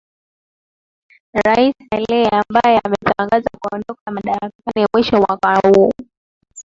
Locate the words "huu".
5.69-5.91